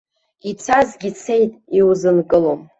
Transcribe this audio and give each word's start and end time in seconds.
Ицазгьы 0.49 1.09
цеит, 1.21 1.51
иузынклыом. 1.77 2.61